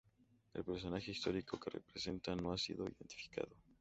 [0.55, 3.55] El personaje histórico que representa no ha sido identificado.